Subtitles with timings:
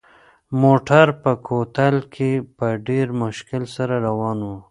[0.63, 4.51] موټر په کوتل کې په ډېر مشکل سره روان و.